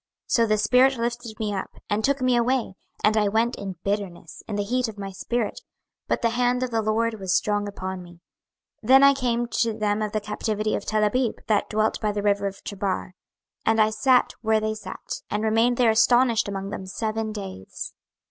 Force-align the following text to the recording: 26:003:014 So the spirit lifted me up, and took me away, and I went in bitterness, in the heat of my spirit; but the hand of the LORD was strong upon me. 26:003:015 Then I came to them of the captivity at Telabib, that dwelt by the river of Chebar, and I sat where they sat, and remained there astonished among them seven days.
26:003:014 0.29 0.31
So 0.31 0.45
the 0.47 0.57
spirit 0.57 0.97
lifted 0.97 1.39
me 1.39 1.53
up, 1.53 1.75
and 1.87 2.03
took 2.03 2.21
me 2.21 2.35
away, 2.35 2.73
and 3.03 3.15
I 3.15 3.27
went 3.27 3.55
in 3.57 3.75
bitterness, 3.83 4.41
in 4.47 4.55
the 4.55 4.63
heat 4.63 4.87
of 4.87 4.97
my 4.97 5.11
spirit; 5.11 5.61
but 6.07 6.23
the 6.23 6.31
hand 6.31 6.63
of 6.63 6.71
the 6.71 6.81
LORD 6.81 7.19
was 7.19 7.35
strong 7.35 7.67
upon 7.67 8.01
me. 8.01 8.13
26:003:015 8.83 8.87
Then 8.87 9.03
I 9.03 9.13
came 9.13 9.45
to 9.47 9.73
them 9.73 10.01
of 10.01 10.11
the 10.11 10.19
captivity 10.19 10.75
at 10.75 10.87
Telabib, 10.87 11.45
that 11.45 11.69
dwelt 11.69 12.01
by 12.01 12.11
the 12.11 12.23
river 12.23 12.47
of 12.47 12.63
Chebar, 12.63 13.11
and 13.63 13.79
I 13.79 13.91
sat 13.91 14.33
where 14.41 14.59
they 14.59 14.73
sat, 14.73 15.21
and 15.29 15.43
remained 15.43 15.77
there 15.77 15.91
astonished 15.91 16.47
among 16.47 16.71
them 16.71 16.87
seven 16.87 17.31
days. 17.31 17.93